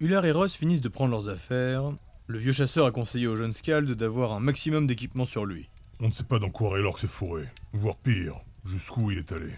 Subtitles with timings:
[0.00, 1.92] Ular et Ross finissent de prendre leurs affaires.
[2.26, 5.68] Le vieux chasseur a conseillé au jeune Scald d'avoir un maximum d'équipement sur lui.
[6.00, 9.52] On ne sait pas dans quoi Raylord s'est fourré, voire pire, jusqu'où il est allé.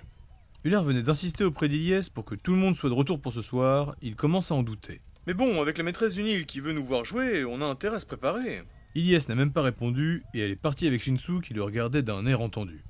[0.64, 3.40] Ular venait d'insister auprès d'Iliès pour que tout le monde soit de retour pour ce
[3.40, 5.00] soir, il commence à en douter.
[5.26, 7.96] Mais bon, avec la maîtresse du Nil qui veut nous voir jouer, on a intérêt
[7.96, 8.62] à se préparer.
[8.94, 12.26] Iliès n'a même pas répondu et elle est partie avec Shinsu qui le regardait d'un
[12.26, 12.84] air entendu.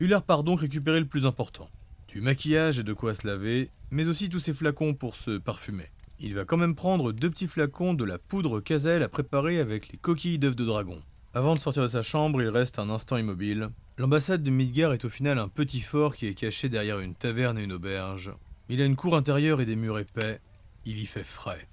[0.00, 1.68] Ular part donc récupérer le plus important.
[2.08, 5.86] Du maquillage et de quoi se laver, mais aussi tous ses flacons pour se parfumer.
[6.22, 9.90] Il va quand même prendre deux petits flacons de la poudre Kazel à préparer avec
[9.90, 11.00] les coquilles d'œufs de dragon.
[11.32, 13.70] Avant de sortir de sa chambre, il reste un instant immobile.
[13.96, 17.58] L'ambassade de Midgar est au final un petit fort qui est caché derrière une taverne
[17.58, 18.32] et une auberge.
[18.68, 20.40] Il a une cour intérieure et des murs épais.
[20.84, 21.66] Il y fait frais.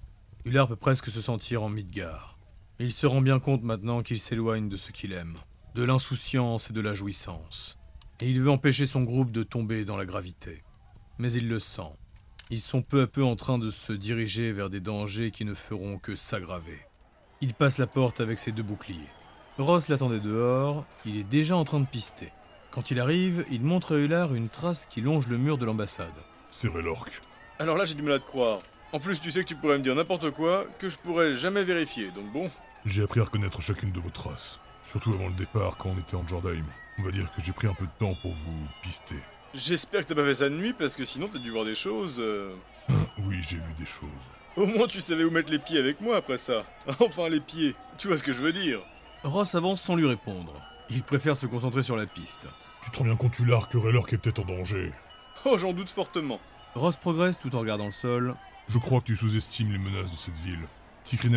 [0.46, 2.40] Ular peut presque se sentir en Midgar.
[2.80, 5.36] Il se rend bien compte maintenant qu'il s'éloigne de ce qu'il aime,
[5.76, 7.78] de l'insouciance et de la jouissance.
[8.22, 10.64] Et il veut empêcher son groupe de tomber dans la gravité.
[11.18, 11.92] Mais il le sent.
[12.50, 15.54] Ils sont peu à peu en train de se diriger vers des dangers qui ne
[15.54, 16.80] feront que s'aggraver.
[17.42, 19.10] Il passe la porte avec ses deux boucliers.
[19.58, 22.32] Ross l'attendait dehors, il est déjà en train de pister.
[22.72, 26.14] Quand il arrive, il montre à Ular une trace qui longe le mur de l'ambassade.
[26.50, 27.22] C'est Raylork.
[27.60, 28.60] Alors là, j'ai du mal à te croire.
[28.94, 31.64] En plus, tu sais que tu pourrais me dire n'importe quoi que je pourrais jamais
[31.64, 32.50] vérifier, donc bon.
[32.86, 36.16] J'ai appris à reconnaître chacune de vos traces, surtout avant le départ quand on était
[36.16, 36.64] en Jordaim.
[36.98, 39.18] On va dire que j'ai pris un peu de temps pour vous pister.
[39.54, 41.76] J'espère que t'as pas fait ça de nuit parce que sinon t'as dû voir des
[41.76, 42.18] choses.
[42.20, 42.54] euh.
[43.26, 44.10] Oui, j'ai vu des choses.
[44.56, 46.64] Au moins tu savais où mettre les pieds avec moi après ça.
[47.00, 47.76] Enfin les pieds.
[47.98, 48.80] Tu vois ce que je veux dire.
[49.24, 50.54] Ross avance sans lui répondre.
[50.90, 52.48] Il préfère se concentrer sur la piste.
[52.84, 54.94] Tu te rends bien compte, Ular, que Raylork est peut-être en danger.
[55.46, 56.40] Oh j'en doute fortement.
[56.76, 58.36] Ross progresse tout en regardant le sol.
[58.70, 60.60] Je crois que tu sous-estimes les menaces de cette ville.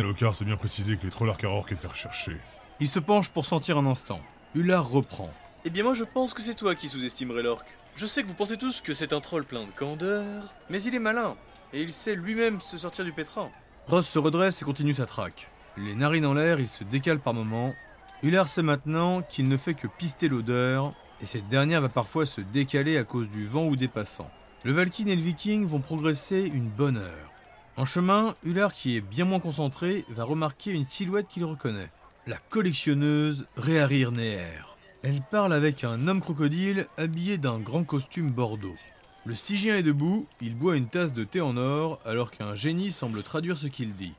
[0.03, 2.37] Lokar s'est bien précisé que les Trollarkarork étaient recherchés.
[2.79, 4.19] Il se penche pour sentir un instant.
[4.53, 5.31] Ular reprend.
[5.63, 7.77] Eh bien moi je pense que c'est toi qui sous-estimerais l'orque.
[7.95, 10.95] Je sais que vous pensez tous que c'est un troll plein de candeur, mais il
[10.95, 11.35] est malin.
[11.71, 13.51] Et il sait lui-même se sortir du pétrin.
[13.87, 15.51] Ross se redresse et continue sa traque.
[15.77, 17.73] Les narines en l'air, il se décale par moments.
[18.23, 22.41] Ular sait maintenant qu'il ne fait que pister l'odeur, et cette dernière va parfois se
[22.41, 24.31] décaler à cause du vent ou des passants.
[24.63, 27.31] Le Valkyne et le Viking vont progresser une bonne heure.
[27.77, 31.91] En chemin, Ular, qui est bien moins concentré, va remarquer une silhouette qu'il reconnaît.
[32.27, 34.70] La collectionneuse Réarir Neher.
[35.03, 38.77] Elle parle avec un homme crocodile habillé d'un grand costume bordeaux.
[39.25, 42.91] Le Stygien est debout, il boit une tasse de thé en or alors qu'un génie
[42.91, 44.13] semble traduire ce qu'il dit.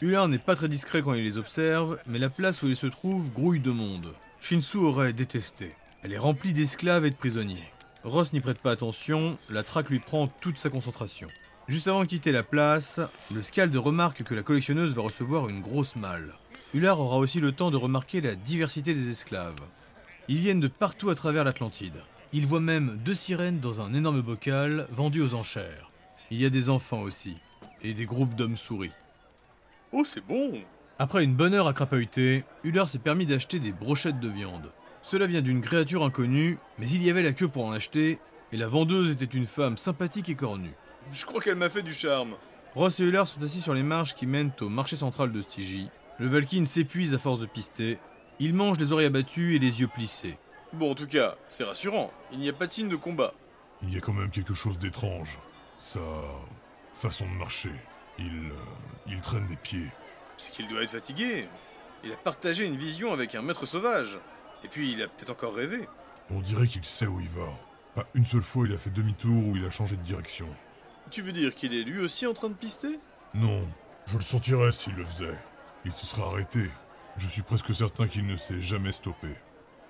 [0.00, 2.88] Ular n'est pas très discret quand il les observe, mais la place où il se
[2.88, 4.12] trouve grouille de monde.
[4.40, 5.72] Shinsu aurait détesté.
[6.02, 7.70] Elle est remplie d'esclaves et de prisonniers.
[8.02, 11.28] Ross n'y prête pas attention, la traque lui prend toute sa concentration.
[11.68, 12.98] Juste avant de quitter la place,
[13.32, 16.34] le Scald remarque que la collectionneuse va recevoir une grosse malle.
[16.74, 19.54] Ular aura aussi le temps de remarquer la diversité des esclaves.
[20.26, 22.02] Ils viennent de partout à travers l'Atlantide.
[22.32, 25.90] Il voit même deux sirènes dans un énorme bocal vendu aux enchères.
[26.30, 27.36] Il y a des enfants aussi,
[27.82, 28.90] et des groupes d'hommes souris.
[29.92, 30.54] Oh c'est bon.
[30.98, 34.72] Après une bonne heure à crapahuter, Uller s'est permis d'acheter des brochettes de viande.
[35.02, 38.18] Cela vient d'une créature inconnue, mais il y avait la queue pour en acheter,
[38.52, 40.74] et la vendeuse était une femme sympathique et cornue.
[41.12, 42.34] Je crois qu'elle m'a fait du charme.
[42.74, 45.90] Ross et Uller sont assis sur les marches qui mènent au marché central de Stygie.
[46.18, 47.98] Le Valkyne s'épuise à force de pister.
[48.40, 50.36] Il mange les oreilles abattues et les yeux plissés.
[50.72, 52.10] Bon en tout cas, c'est rassurant.
[52.32, 53.32] Il n'y a pas de signe de combat.
[53.82, 55.38] Il y a quand même quelque chose d'étrange.
[55.76, 56.00] Sa
[56.92, 57.72] façon de marcher.
[58.18, 59.90] Il, euh, il traîne des pieds.
[60.36, 61.48] C'est qu'il doit être fatigué.
[62.02, 64.18] Il a partagé une vision avec un maître sauvage.
[64.64, 65.88] Et puis il a peut-être encore rêvé.
[66.30, 67.48] On dirait qu'il sait où il va.
[67.94, 70.48] Pas une seule fois il a fait demi-tour ou il a changé de direction.
[71.10, 72.98] Tu veux dire qu'il est lui aussi en train de pister?
[73.34, 73.68] Non,
[74.06, 75.38] je le sentirais s'il le faisait.
[75.84, 76.70] Il se serait arrêté.
[77.16, 79.28] Je suis presque certain qu'il ne s'est jamais stoppé.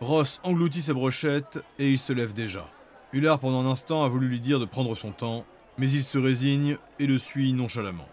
[0.00, 2.66] Ross engloutit sa brochette et il se lève déjà.
[3.12, 5.46] Ullard pendant un instant a voulu lui dire de prendre son temps,
[5.78, 8.08] mais il se résigne et le suit nonchalamment.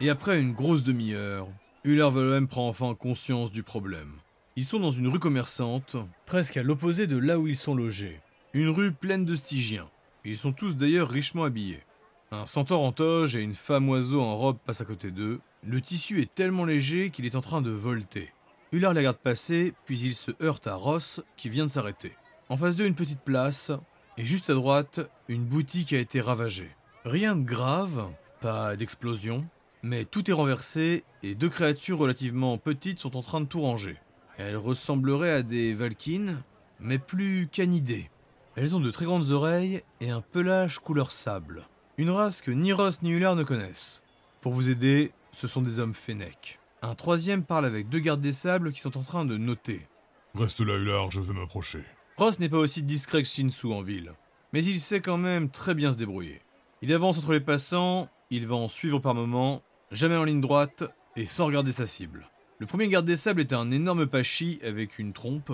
[0.00, 1.48] Et après une grosse demi-heure,
[1.84, 4.12] Ullard Valheim prend enfin conscience du problème.
[4.56, 8.20] Ils sont dans une rue commerçante, presque à l'opposé de là où ils sont logés.
[8.54, 9.88] Une rue pleine de Stygiens.
[10.24, 11.82] Ils sont tous d'ailleurs richement habillés.
[12.30, 15.40] Un centaure en toge et une femme oiseau en robe passent à côté d'eux.
[15.66, 18.32] Le tissu est tellement léger qu'il est en train de volter.
[18.70, 22.12] Ullard la garde passer, puis il se heurte à Ross qui vient de s'arrêter.
[22.50, 23.72] En face d'eux, une petite place,
[24.18, 26.70] et juste à droite, une boutique a été ravagée.
[27.06, 28.10] Rien de grave,
[28.40, 29.46] pas d'explosion,
[29.82, 33.96] mais tout est renversé et deux créatures relativement petites sont en train de tout ranger.
[34.36, 36.42] Elles ressembleraient à des Valkynes,
[36.78, 38.10] mais plus canidées.
[38.54, 41.66] Elles ont de très grandes oreilles et un pelage couleur sable.
[41.96, 44.02] Une race que ni Ross ni Ullard ne connaissent.
[44.42, 46.58] Pour vous aider, ce sont des hommes fennecs.
[46.80, 49.88] Un troisième parle avec deux gardes des sables qui sont en train de noter.
[50.34, 51.82] Reste là, Ular, je vais m'approcher.
[52.16, 54.12] Ross n'est pas aussi discret que Shinsu en ville,
[54.52, 56.40] mais il sait quand même très bien se débrouiller.
[56.80, 60.84] Il avance entre les passants, il va en suivre par moments, jamais en ligne droite
[61.16, 62.28] et sans regarder sa cible.
[62.60, 65.52] Le premier garde des sables est un énorme pachy avec une trompe,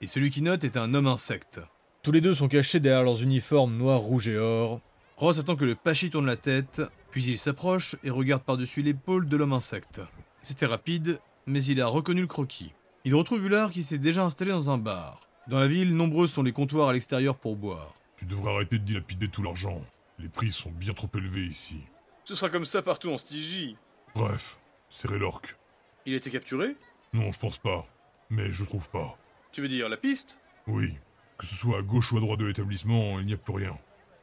[0.00, 1.60] et celui qui note est un homme insecte.
[2.02, 4.80] Tous les deux sont cachés derrière leurs uniformes noir, rouge et or.
[5.16, 9.28] Ross attend que le pachy tourne la tête, puis il s'approche et regarde par-dessus l'épaule
[9.28, 10.00] de l'homme insecte.
[10.48, 12.72] C'était rapide, mais il a reconnu le croquis.
[13.04, 15.18] Il retrouve Ular qui s'est déjà installé dans un bar.
[15.48, 17.92] Dans la ville, nombreux sont les comptoirs à l'extérieur pour boire.
[18.16, 19.82] Tu devrais arrêter de dilapider tout l'argent.
[20.20, 21.78] Les prix sont bien trop élevés ici.
[22.22, 23.76] Ce sera comme ça partout en Stygie.
[24.14, 25.56] Bref, c'est Raylork.
[26.04, 26.76] Il a été capturé?
[27.12, 27.84] Non, je pense pas.
[28.30, 29.18] Mais je trouve pas.
[29.50, 30.40] Tu veux dire la piste?
[30.68, 30.94] Oui.
[31.38, 33.76] Que ce soit à gauche ou à droite de l'établissement, il n'y a plus rien.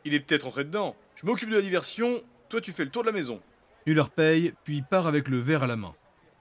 [0.05, 0.95] Il est peut-être entré dedans.
[1.15, 3.41] Je m'occupe de la diversion, toi tu fais le tour de la maison.
[3.85, 5.93] Uller paye, puis part avec le verre à la main.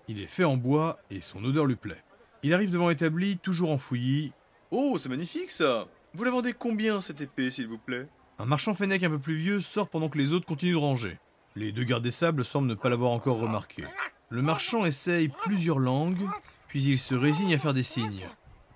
[0.08, 2.02] Il est fait en bois et son odeur lui plaît.
[2.42, 4.32] Il arrive devant l'établi, toujours en fouillis.
[4.70, 8.08] Oh, c'est magnifique ça Vous la vendez combien cette épée, s'il vous plaît
[8.38, 11.18] Un marchand fennec un peu plus vieux sort pendant que les autres continuent de ranger.
[11.54, 13.84] Les deux gardes des sables semblent ne pas l'avoir encore remarqué.
[14.30, 16.26] Le marchand essaye plusieurs langues,
[16.66, 18.26] puis il se résigne à faire des signes.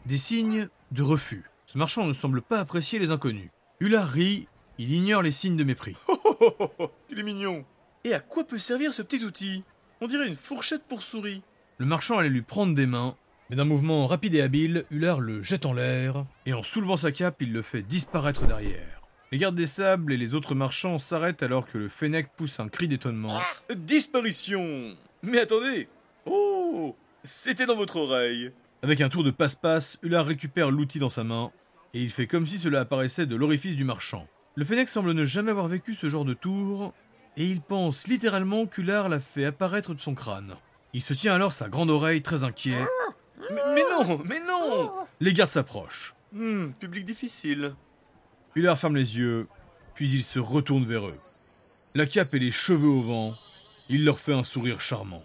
[0.05, 1.45] Des signes de refus.
[1.67, 3.51] Ce marchand ne semble pas apprécier les inconnus.
[3.81, 4.47] Ular rit,
[4.79, 5.97] il ignore les signes de mépris.
[6.09, 7.65] Oh oh oh oh Il est mignon
[8.05, 9.65] Et à quoi peut servir ce petit outil
[10.01, 11.43] On dirait une fourchette pour souris.
[11.79, 13.17] Le marchand allait lui prendre des mains,
[13.49, 17.13] mais d'un mouvement rapide et habile, Ular le jette en l'air, et en soulevant sa
[17.13, 19.01] cape, il le fait disparaître derrière.
[19.33, 22.69] Les gardes des sables et les autres marchands s'arrêtent alors que le fennec pousse un
[22.69, 23.41] cri d'étonnement.
[23.75, 25.89] Disparition Mais attendez
[26.27, 26.95] Oh
[27.25, 28.53] C'était dans votre oreille
[28.83, 31.51] Avec un tour de passe-passe, Ular récupère l'outil dans sa main,
[31.95, 34.29] et il fait comme si cela apparaissait de l'orifice du marchand.
[34.55, 36.93] Le fennec semble ne jamais avoir vécu ce genre de tour,
[37.37, 40.57] et il pense littéralement qu'Ular l'a fait apparaître de son crâne.
[40.93, 42.85] Il se tient alors sa grande oreille très inquiet.
[43.51, 46.15] mais, mais non Mais non Les gardes s'approchent.
[46.33, 47.75] Hmm, public difficile.
[48.55, 49.49] Ular ferme les yeux,
[49.95, 51.15] puis il se retourne vers eux.
[51.95, 53.33] La cape et les cheveux au vent,
[53.89, 55.23] il leur fait un sourire charmant.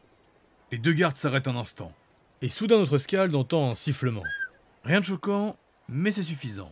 [0.72, 1.94] Les deux gardes s'arrêtent un instant.
[2.42, 4.24] Et soudain notre scald entend un sifflement.
[4.84, 5.57] Rien de choquant,
[5.88, 6.72] mais c'est suffisant.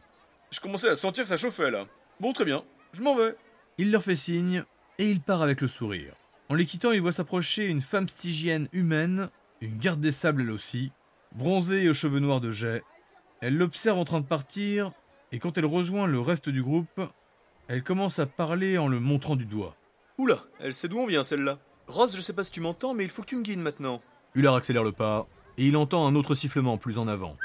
[0.51, 1.85] Je commençais à sentir ça chauffait là.
[2.19, 2.63] Bon, très bien.
[2.93, 3.35] Je m'en vais.
[3.77, 4.63] Il leur fait signe,
[4.99, 6.13] et il part avec le sourire.
[6.49, 9.29] En les quittant, il voit s'approcher une femme stygienne humaine,
[9.61, 10.91] une garde des sables elle aussi,
[11.33, 12.83] bronzée et aux cheveux noirs de jet.
[13.41, 14.91] Elle l'observe en train de partir,
[15.31, 17.01] et quand elle rejoint le reste du groupe,
[17.67, 19.75] elle commence à parler en le montrant du doigt.
[20.17, 21.59] Oula, elle sait d'où on vient celle-là.
[21.87, 24.01] Ross, je sais pas si tu m'entends, mais il faut que tu me guides maintenant.
[24.35, 27.37] Ular accélère le pas, et il entend un autre sifflement plus en avant.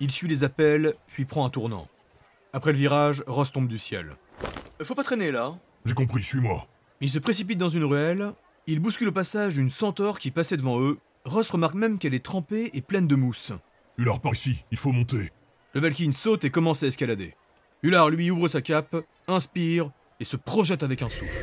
[0.00, 1.88] Il suit les appels, puis prend un tournant.
[2.52, 4.16] Après le virage, Ross tombe du ciel.
[4.80, 5.46] Euh, Faut pas traîner là.
[5.46, 5.58] hein.
[5.84, 6.66] J'ai compris, suis-moi.
[7.00, 8.32] Il se précipite dans une ruelle,
[8.66, 10.98] il bouscule au passage une centaure qui passait devant eux.
[11.24, 13.52] Ross remarque même qu'elle est trempée et pleine de mousse.
[13.98, 15.30] Ular, par ici, il faut monter.
[15.74, 17.34] Le Valkyne saute et commence à escalader.
[17.82, 18.96] Ular lui ouvre sa cape,
[19.28, 21.38] inspire et se projette avec un souffle.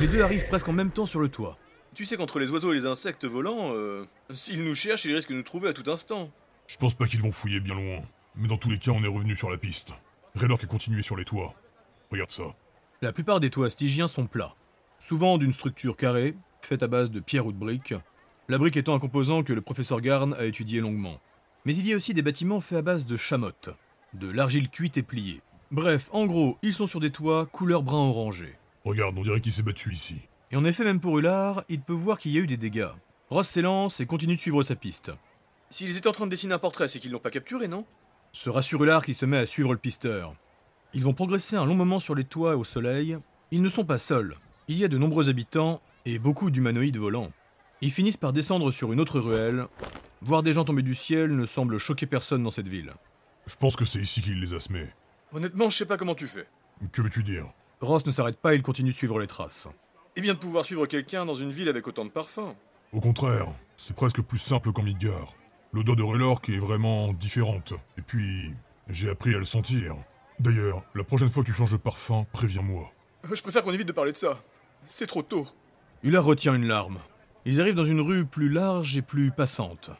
[0.00, 1.58] Les deux arrivent presque en même temps sur le toit.
[1.94, 5.30] Tu sais qu'entre les oiseaux et les insectes volants, euh, s'ils nous cherchent, ils risquent
[5.30, 6.30] de nous trouver à tout instant.
[6.68, 8.02] Je pense pas qu'ils vont fouiller bien loin.
[8.36, 9.92] Mais dans tous les cas, on est revenu sur la piste.
[10.36, 11.54] Raylork a continué sur les toits.
[12.10, 12.44] Regarde ça.
[13.02, 14.54] La plupart des toits stygiens sont plats,
[15.02, 17.94] souvent d'une structure carrée, faite à base de pierre ou de briques,
[18.48, 21.20] la brique étant un composant que le professeur Garn a étudié longuement.
[21.64, 23.70] Mais il y a aussi des bâtiments faits à base de chamotte,
[24.14, 25.40] de l'argile cuite et pliée.
[25.70, 28.54] Bref, en gros, ils sont sur des toits couleur brun orangé.
[28.84, 30.16] Regarde, on dirait qu'il s'est battu ici.
[30.50, 32.90] Et en effet, même pour Ular, il peut voir qu'il y a eu des dégâts.
[33.30, 35.10] Ross s'élance et continue de suivre sa piste.
[35.70, 37.86] S'ils étaient en train de dessiner un portrait, c'est qu'ils l'ont pas capturé, non?
[38.32, 40.34] Se rassure Ular qui se met à suivre le pisteur.
[40.94, 43.16] Ils vont progresser un long moment sur les toits et au soleil.
[43.50, 44.36] Ils ne sont pas seuls.
[44.68, 47.32] Il y a de nombreux habitants et beaucoup d'humanoïdes volants.
[47.80, 49.66] Ils finissent par descendre sur une autre ruelle.
[50.20, 52.92] Voir des gens tomber du ciel ne semble choquer personne dans cette ville.
[53.46, 54.86] Je pense que c'est ici qu'il les a semés.
[55.32, 56.46] Honnêtement, je sais pas comment tu fais.
[56.92, 57.46] Que veux-tu dire?
[57.80, 59.66] Ross ne s'arrête pas et il continue de suivre les traces.
[60.14, 62.54] Et bien de pouvoir suivre quelqu'un dans une ville avec autant de parfums.
[62.92, 65.34] Au contraire, c'est presque plus simple qu'en Midgard.
[65.72, 67.72] L'odeur de Raylork est vraiment différente.
[67.98, 68.54] Et puis,
[68.88, 69.96] j'ai appris à le sentir.
[70.38, 72.92] D'ailleurs, la prochaine fois que tu changes de parfum, préviens-moi.
[73.32, 74.38] Je préfère qu'on évite de parler de ça.
[74.86, 75.46] C'est trop tôt.
[76.02, 76.98] Ular retient une larme.
[77.44, 79.90] Ils arrivent dans une rue plus large et plus passante.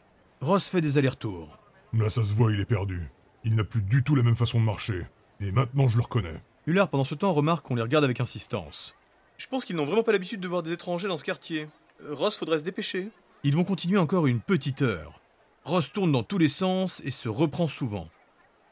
[0.41, 1.57] Ross fait des allers-retours.
[1.93, 3.09] Là, ça se voit, il est perdu.
[3.43, 5.07] Il n'a plus du tout la même façon de marcher.
[5.39, 6.41] Et maintenant, je le reconnais.
[6.65, 8.95] Ular, pendant ce temps, remarque qu'on les regarde avec insistance.
[9.37, 11.67] Je pense qu'ils n'ont vraiment pas l'habitude de voir des étrangers dans ce quartier.
[12.03, 13.09] Euh, Ross, faudrait se dépêcher.
[13.43, 15.19] Ils vont continuer encore une petite heure.
[15.65, 18.07] Ross tourne dans tous les sens et se reprend souvent.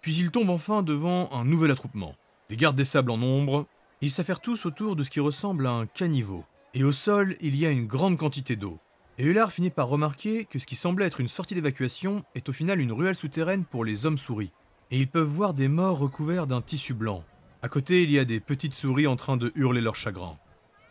[0.02, 2.16] Puis il tombe enfin devant un nouvel attroupement.
[2.50, 3.68] Des gardes des sables en nombre.
[4.02, 6.44] Ils s'affairent tous autour de ce qui ressemble à un caniveau.
[6.74, 8.80] Et au sol, il y a une grande quantité d'eau.
[9.18, 12.54] Et Ular finit par remarquer que ce qui semblait être une sortie d'évacuation est au
[12.54, 14.52] final une ruelle souterraine pour les hommes-souris.
[14.90, 17.24] Et ils peuvent voir des morts recouverts d'un tissu blanc.
[17.62, 20.38] À côté, il y a des petites souris en train de hurler leur chagrin.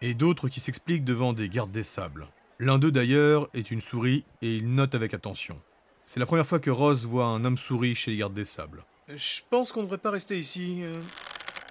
[0.02, 2.28] Et d'autres qui s'expliquent devant des gardes des sables.
[2.60, 5.58] L'un d'eux d'ailleurs est une souris et il note avec attention.
[6.04, 8.84] C'est la première fois que Ross voit un homme souris chez les gardes des sables.
[9.08, 10.80] Je pense qu'on ne devrait pas rester ici.
[10.82, 10.94] euh.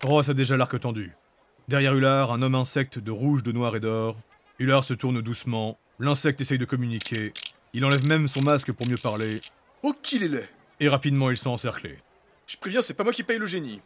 [0.03, 1.13] Ross a déjà l'arc tendu.
[1.69, 4.17] Derrière Ular, un homme insecte de rouge, de noir et d'or.
[4.57, 5.77] Ular se tourne doucement.
[5.99, 7.31] L'insecte essaye de communiquer.
[7.73, 9.39] Il enlève même son masque pour mieux parler.
[9.83, 10.49] Oh, qu'il est laid
[10.79, 11.99] Et rapidement, ils sont encerclés.
[12.47, 13.81] Je préviens, c'est pas moi qui paye le génie.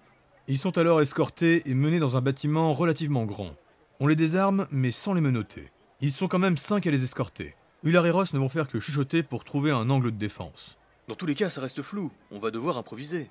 [0.48, 3.54] Ils sont alors escortés et menés dans un bâtiment relativement grand.
[4.00, 5.70] On les désarme, mais sans les menotter.
[6.00, 7.54] Ils sont quand même cinq à les escorter.
[7.84, 10.78] Ular et Ross ne vont faire que chuchoter pour trouver un angle de défense.
[11.10, 12.14] Dans tous les cas, ça reste flou.
[12.32, 13.30] On va devoir improviser.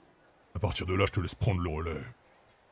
[0.54, 2.02] À partir de là, je te laisse prendre le relais.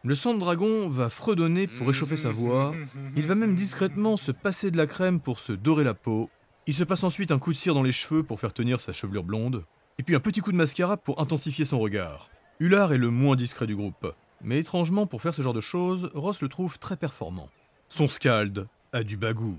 [0.03, 2.75] Le sang de dragon va fredonner pour réchauffer sa voix.
[3.17, 6.31] Il va même discrètement se passer de la crème pour se dorer la peau.
[6.67, 8.93] Il se passe ensuite un coup de cire dans les cheveux pour faire tenir sa
[8.95, 9.65] chevelure blonde.
[9.99, 12.31] Et puis un petit coup de mascara pour intensifier son regard.
[12.61, 14.15] Ular est le moins discret du groupe.
[14.43, 17.51] Mais étrangement, pour faire ce genre de choses, Ross le trouve très performant.
[17.91, 19.59] Son scald a du bagou.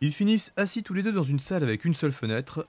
[0.00, 2.64] Ils finissent assis tous les deux dans une salle avec une seule fenêtre.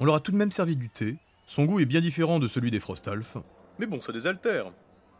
[0.00, 1.16] On leur a tout de même servi du thé.
[1.46, 3.36] Son goût est bien différent de celui des Frostalf.
[3.78, 4.72] Mais bon, ça désaltère.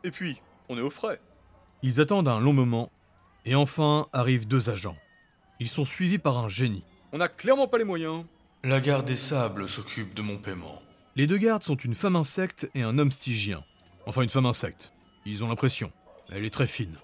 [0.02, 0.40] Et puis,
[0.70, 1.20] on est au frais.
[1.82, 2.90] Ils attendent un long moment,
[3.44, 4.96] et enfin arrivent deux agents.
[5.58, 6.84] Ils sont suivis par un génie.
[7.12, 8.24] On n'a clairement pas les moyens.
[8.62, 10.80] La garde des sables s'occupe de mon paiement.
[11.16, 13.64] Les deux gardes sont une femme insecte et un homme stygien.
[14.06, 14.92] Enfin, une femme insecte.
[15.26, 15.92] Ils ont l'impression.
[16.30, 16.96] Elle est très fine.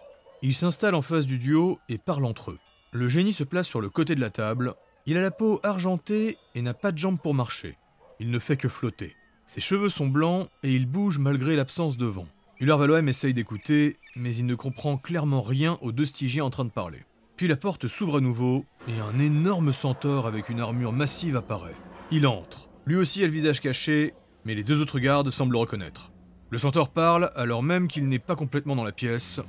[0.42, 2.58] Ils s'installent en face du duo et parlent entre eux.
[2.92, 4.75] Le génie se place sur le côté de la table.
[5.06, 7.76] Il a la peau argentée et n'a pas de jambes pour marcher.
[8.20, 9.14] Il ne fait que flotter.
[9.44, 12.28] Ses cheveux sont blancs et il bouge malgré l'absence de vent.
[12.61, 16.71] Valoem essaye d'écouter, mais il ne comprend clairement rien aux deux stygiens en train de
[16.71, 17.05] parler.
[17.37, 21.77] Puis la porte s'ouvre à nouveau et un énorme centaure avec une armure massive apparaît.
[22.11, 22.69] Il entre.
[22.85, 26.11] Lui aussi a le visage caché, mais les deux autres gardes semblent le reconnaître.
[26.50, 29.41] Le centaure parle alors même qu'il n'est pas complètement dans la pièce.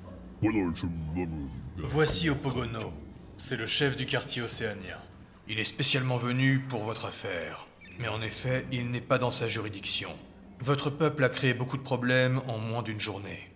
[1.78, 2.94] Voici Opogono.
[3.38, 4.98] C'est le chef du quartier océanien.
[5.48, 7.68] Il est spécialement venu pour votre affaire.
[7.98, 10.12] Mais en effet, il n'est pas dans sa juridiction.
[10.62, 13.52] Votre peuple a créé beaucoup de problèmes en moins d'une journée.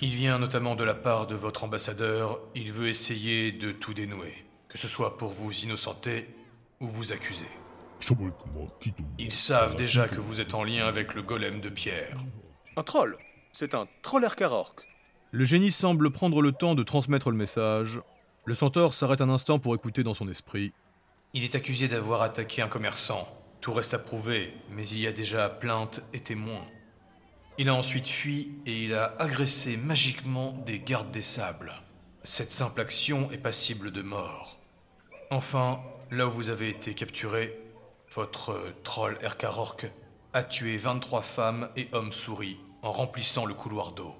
[0.00, 2.40] Il vient notamment de la part de votre ambassadeur.
[2.54, 4.44] Il veut essayer de tout dénouer.
[4.68, 6.26] Que ce soit pour vous innocenter
[6.80, 7.46] ou vous accuser.
[9.18, 12.16] Ils savent déjà que vous êtes en lien avec le golem de pierre.
[12.76, 13.16] Un troll.
[13.52, 14.88] C'est un troll Erkarork.
[15.30, 18.00] Le génie semble prendre le temps de transmettre le message.
[18.44, 20.72] Le centaure s'arrête un instant pour écouter dans son esprit.
[21.32, 23.28] Il est accusé d'avoir attaqué un commerçant.
[23.62, 26.66] Tout reste à prouver, mais il y a déjà plainte et témoins.
[27.58, 31.72] Il a ensuite fui et il a agressé magiquement des gardes des sables.
[32.24, 34.58] Cette simple action est passible de mort.
[35.30, 37.56] Enfin, là où vous avez été capturé,
[38.10, 39.86] votre troll Erkarork
[40.32, 44.16] a tué 23 femmes et hommes souris en remplissant le couloir d'eau.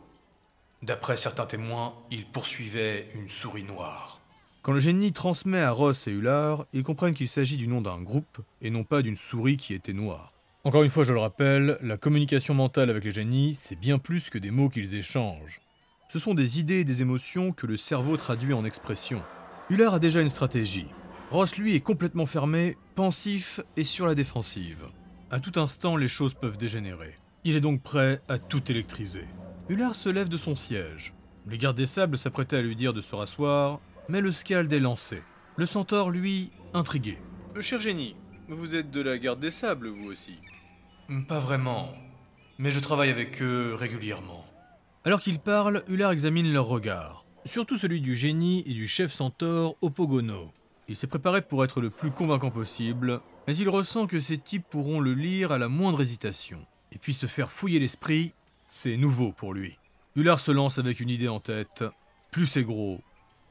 [0.83, 4.22] D'après certains témoins, il poursuivait une souris noire.
[4.63, 8.01] Quand le génie transmet à Ross et Ular, ils comprennent qu'il s'agit du nom d'un
[8.01, 10.33] groupe et non pas d'une souris qui était noire.
[10.63, 14.31] Encore une fois, je le rappelle, la communication mentale avec les génies, c'est bien plus
[14.31, 15.61] que des mots qu'ils échangent.
[16.13, 19.21] Ce sont des idées et des émotions que le cerveau traduit en expressions.
[19.69, 20.87] Ular a déjà une stratégie.
[21.33, 24.85] Ross, lui, est complètement fermé, pensif et sur la défensive.
[25.33, 27.19] À tout instant, les choses peuvent dégénérer.
[27.43, 29.25] Il est donc prêt à tout électriser.
[29.69, 31.15] Ular se lève de son siège.
[31.49, 33.81] Les gardes des sables s'apprêtaient à lui dire de se rasseoir,
[34.13, 35.23] mais le scald est lancé.
[35.57, 37.17] Le centaure, lui, intrigué.
[37.63, 38.15] Cher génie,
[38.47, 40.37] vous êtes de la garde des sables, vous aussi.
[41.29, 41.95] Pas vraiment,
[42.59, 44.45] mais je travaille avec eux régulièrement.
[45.07, 49.77] Alors qu'ils parlent, Ular examine leur regard, surtout celui du génie et du chef centaure
[49.81, 50.51] Opogono.
[50.89, 54.69] Il s'est préparé pour être le plus convaincant possible, mais il ressent que ces types
[54.69, 56.59] pourront le lire à la moindre hésitation.
[56.93, 58.35] Et puis se faire fouiller l'esprit,
[58.69, 59.79] c'est nouveau pour lui.
[60.17, 61.83] Ular se lance avec une idée en tête.
[62.31, 63.01] Plus c'est gros,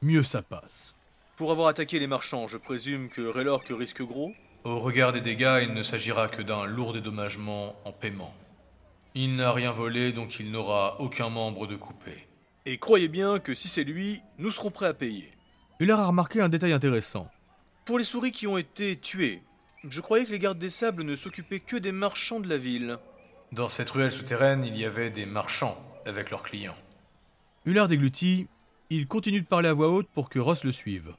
[0.02, 0.94] mieux ça passe.
[1.36, 4.32] Pour avoir attaqué les marchands, je présume que Raylork risque gros
[4.64, 8.34] Au regard des dégâts, il ne s'agira que d'un lourd dédommagement en paiement.
[9.14, 12.26] Il n'a rien volé, donc il n'aura aucun membre de coupé.
[12.64, 15.30] Et croyez bien que si c'est lui, nous serons prêts à payer.
[15.80, 17.28] Ular a remarqué un détail intéressant.
[17.84, 19.42] Pour les souris qui ont été tuées,
[19.88, 22.98] je croyais que les gardes des sables ne s'occupaient que des marchands de la ville.
[23.50, 26.76] Dans cette ruelle souterraine, il y avait des marchands avec leurs clients.
[27.66, 28.46] Ular déglutit,
[28.96, 31.14] il continue de parler à voix haute pour que Ross le suive.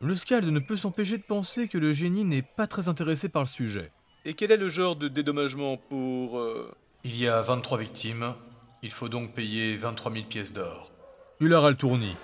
[0.00, 3.42] Le Scald ne peut s'empêcher de penser que le génie n'est pas très intéressé par
[3.42, 3.90] le sujet.
[4.24, 6.38] Et quel est le genre de dédommagement pour...
[6.38, 6.70] euh,
[7.04, 8.34] Il y a 23 victimes,
[8.82, 10.92] il faut donc payer 23 000 pièces d'or.
[11.40, 12.16] Ular a le tournis,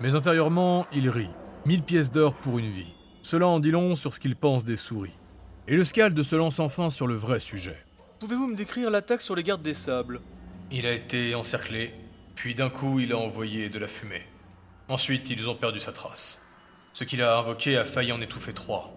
[0.00, 1.30] mais intérieurement, il rit.
[1.66, 2.94] 1000 pièces d'or pour une vie.
[3.22, 5.16] Cela en dit long sur ce qu'il pense des souris.
[5.66, 7.76] Et le Scald se lance enfin sur le vrai sujet.
[8.20, 10.20] Pouvez-vous me décrire l'attaque sur les gardes des sables?
[10.70, 11.92] Il a été encerclé,
[12.34, 14.22] puis d'un coup il a envoyé de la fumée.
[14.88, 16.40] Ensuite ils ont perdu sa trace.
[16.92, 18.94] Ce qu'il a invoqué a failli en étouffer trois.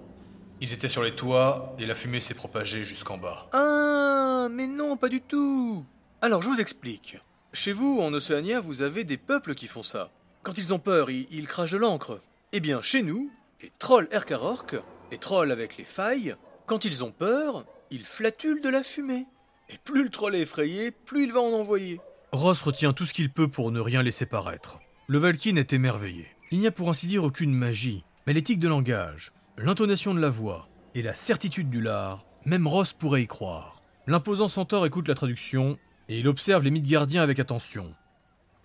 [0.62, 3.50] Ils étaient sur les toits et la fumée s'est propagée jusqu'en bas.
[3.51, 5.86] Ah, mais non, pas du tout.
[6.21, 7.17] Alors, je vous explique.
[7.51, 10.10] Chez vous, en Océania, vous avez des peuples qui font ça.
[10.43, 12.21] Quand ils ont peur, ils, ils crachent de l'encre.
[12.53, 13.31] Eh bien, chez nous,
[13.62, 14.75] les trolls Erkarork,
[15.12, 16.36] les trolls avec les failles,
[16.67, 19.25] quand ils ont peur, ils flatulent de la fumée.
[19.69, 22.00] Et plus le troll est effrayé, plus il va en envoyer.
[22.31, 24.77] Ross retient tout ce qu'il peut pour ne rien laisser paraître.
[25.11, 26.25] Le Valkyne est émerveillé.
[26.51, 30.29] Il n'y a pour ainsi dire aucune magie, mais l'éthique de langage, l'intonation de la
[30.29, 33.81] voix et la certitude du lard, même Ross pourrait y croire.
[34.07, 35.77] L'imposant centaure écoute la traduction
[36.07, 37.93] et il observe les mythes gardiens avec attention.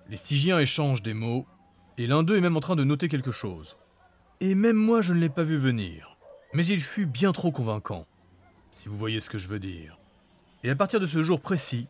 [0.08, 1.46] Les Stygiens échangent des mots
[1.98, 3.74] et l'un d'eux est même en train de noter quelque chose.
[4.38, 6.16] Et même moi je ne l'ai pas vu venir,
[6.52, 8.06] mais il fut bien trop convaincant,
[8.70, 9.98] si vous voyez ce que je veux dire.
[10.62, 11.88] Et à partir de ce jour précis,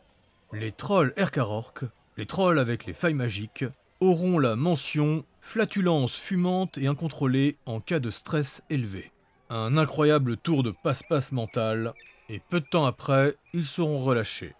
[0.54, 1.84] les trolls Erkarork,
[2.16, 3.66] les trolls avec les failles magiques,
[4.00, 9.12] auront la mention flatulence fumante et incontrôlée en cas de stress élevé.
[9.48, 11.94] Un incroyable tour de passe-passe mental,
[12.28, 14.54] et peu de temps après, ils seront relâchés.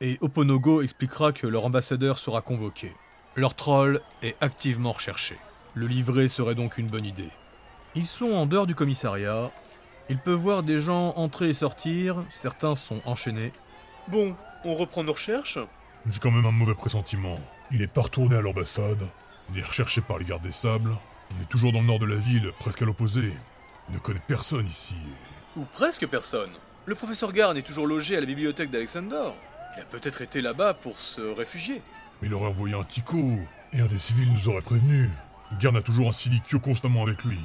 [0.00, 2.92] Et Oponogo expliquera que leur ambassadeur sera convoqué.
[3.36, 5.36] Leur troll est activement recherché.
[5.74, 7.28] Le livret serait donc une bonne idée.
[7.94, 9.50] Ils sont en dehors du commissariat.
[10.08, 13.52] Ils peuvent voir des gens entrer et sortir, certains sont enchaînés.
[14.08, 15.58] Bon, on reprend nos recherches?
[16.08, 17.38] J'ai quand même un mauvais pressentiment.
[17.72, 19.06] Il est pas retourné à l'ambassade.
[19.52, 20.90] Il est recherché par les gardes des sables.
[21.36, 23.32] On est toujours dans le nord de la ville, presque à l'opposé.
[23.88, 24.94] Il ne connaît personne ici.
[25.56, 26.50] Ou presque personne.
[26.86, 29.30] Le professeur Garn est toujours logé à la bibliothèque d'Alexander.
[29.76, 31.82] Il a peut-être été là-bas pour se réfugier.
[32.20, 33.38] Mais il aurait envoyé un Tico,
[33.72, 35.08] et un des civils nous aurait prévenu.
[35.60, 37.38] Garn a toujours un Silicio constamment avec lui.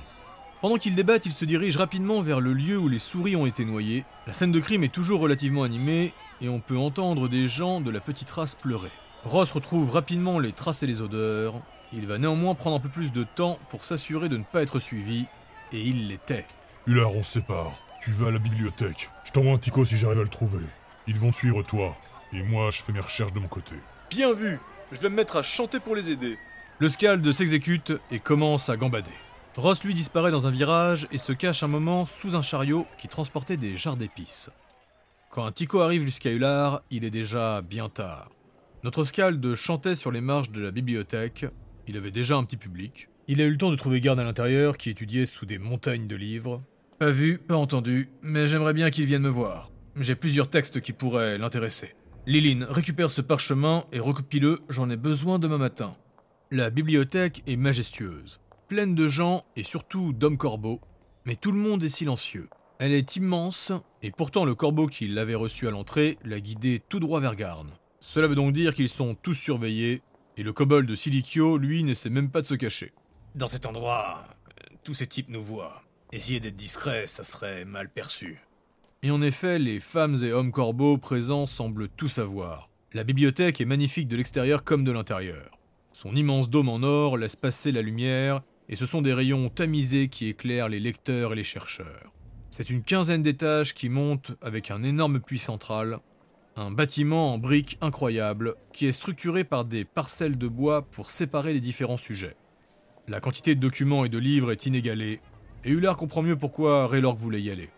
[0.62, 3.65] Pendant qu'ils débattent, ils se dirigent rapidement vers le lieu où les souris ont été
[3.65, 4.05] noyées.
[4.25, 7.91] La scène de crime est toujours relativement animée, et on peut entendre des gens de
[7.91, 8.91] la petite race pleurer.
[9.25, 11.55] Ross retrouve rapidement les traces et les odeurs.
[11.91, 14.77] Il va néanmoins prendre un peu plus de temps pour s'assurer de ne pas être
[14.77, 15.25] suivi,
[15.72, 16.46] et il l'était.
[16.86, 17.74] Ular, on se sépare.
[18.01, 19.10] Tu vas à la bibliothèque.
[19.24, 20.64] Je t'envoie un Tico si j'arrive à le trouver.
[21.07, 21.98] Ils vont suivre toi,
[22.33, 23.75] et moi je fais mes recherches de mon côté.
[24.11, 24.59] Bien vu
[24.92, 26.38] Je vais me mettre à chanter pour les aider.
[26.77, 29.09] Le Scald s'exécute et commence à gambader.
[29.57, 33.07] Ross lui disparaît dans un virage et se cache un moment sous un chariot qui
[33.07, 34.51] transportait des jarres d'épices.
[35.31, 38.29] Quand un Tico arrive jusqu'à Ular, il est déjà bien tard.
[38.85, 41.48] Notre Scald chantait sur les marches de la bibliothèque,
[41.87, 43.09] il avait déjà un petit public.
[43.27, 46.05] Il a eu le temps de trouver garde à l'intérieur qui étudiait sous des montagnes
[46.05, 46.61] de livres.
[47.00, 49.71] Pas vu, pas entendu, mais j'aimerais bien qu'il vienne me voir.
[49.95, 51.95] J'ai plusieurs textes qui pourraient l'intéresser.
[52.27, 55.98] Liline, récupère ce parchemin et recopie-le, j'en ai besoin demain matin.
[56.51, 60.79] La bibliothèque est majestueuse, pleine de gens et surtout d'hommes corbeaux,
[61.25, 62.50] mais tout le monde est silencieux.
[62.77, 63.71] Elle est immense,
[64.03, 67.71] et pourtant le corbeau qui l'avait reçu à l'entrée l'a guidé tout droit vers Garn.
[68.07, 70.01] Cela veut donc dire qu'ils sont tous surveillés,
[70.37, 72.94] et le kobold de Silicio, lui, n'essaie même pas de se cacher.
[73.33, 74.24] Dans cet endroit,
[74.83, 75.81] tous ces types nous voient.
[76.13, 78.39] Essayer d'être discret, ça serait mal perçu.
[79.01, 82.70] Et en effet, les femmes et hommes corbeaux présents semblent tout savoir.
[82.94, 85.57] La bibliothèque est magnifique de l'extérieur comme de l'intérieur.
[85.91, 90.07] Son immense dôme en or laisse passer la lumière, et ce sont des rayons tamisés
[90.07, 92.13] qui éclairent les lecteurs et les chercheurs.
[92.51, 96.00] C'est une quinzaine d'étages qui montent avec un énorme puits central,
[96.57, 101.53] un bâtiment en briques incroyable qui est structuré par des parcelles de bois pour séparer
[101.53, 102.37] les différents sujets.
[103.07, 105.20] La quantité de documents et de livres est inégalée,
[105.65, 107.70] et Hullard comprend mieux pourquoi Raylork voulait y aller.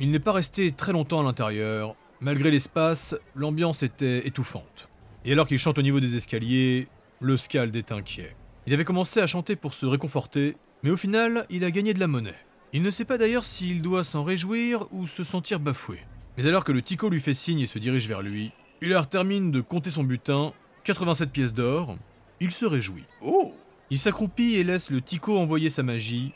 [0.00, 4.88] Il n'est pas resté très longtemps à l'intérieur, malgré l'espace, l'ambiance était étouffante.
[5.24, 6.88] Et alors qu'il chante au niveau des escaliers,
[7.20, 8.36] le Scald est inquiet.
[8.66, 12.00] Il avait commencé à chanter pour se réconforter, mais au final, il a gagné de
[12.00, 12.34] la monnaie.
[12.72, 16.00] Il ne sait pas d'ailleurs s'il doit s'en réjouir ou se sentir bafoué.
[16.36, 19.50] Mais alors que le Tico lui fait signe et se dirige vers lui, Hullard termine
[19.50, 20.52] de compter son butin,
[20.84, 21.96] 87 pièces d'or,
[22.40, 23.06] il se réjouit.
[23.22, 23.54] Oh
[23.90, 26.32] Il s'accroupit et laisse le Tico envoyer sa magie,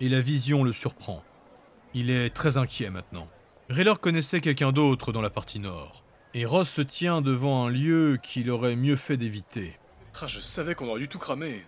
[0.00, 1.22] et la vision le surprend.
[1.92, 3.28] Il est très inquiet maintenant.
[3.68, 8.18] Raylor connaissait quelqu'un d'autre dans la partie nord, et Ross se tient devant un lieu
[8.22, 9.78] qu'il aurait mieux fait d'éviter.
[10.22, 11.66] Ah, je savais qu'on aurait dû tout cramer.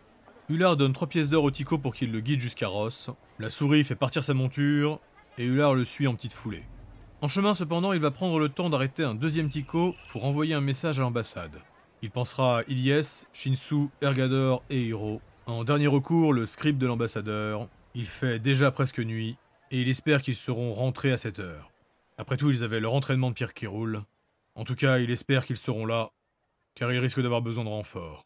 [0.49, 3.11] Hullard donne 3 pièces d'or au Tico pour qu'il le guide jusqu'à Ross.
[3.39, 4.99] La souris fait partir sa monture,
[5.39, 6.65] et Hullard le suit en petite foulée.
[7.23, 10.63] En chemin cependant, il va prendre le temps d'arrêter un deuxième Tico pour envoyer un
[10.63, 11.61] message à l'ambassade.
[12.01, 15.21] Il pensera à Ilyes, Shinsu, Ergador et Hiro.
[15.45, 17.69] En dernier recours, le script de l'ambassadeur.
[17.95, 19.37] Il fait déjà presque nuit,
[19.71, 21.71] et il espère qu'ils seront rentrés à cette heure.
[22.17, 24.03] Après tout, ils avaient leur entraînement de pierre qui roule.
[24.55, 26.09] En tout cas, il espère qu'ils seront là,
[26.75, 28.25] car ils risquent d'avoir besoin de renfort.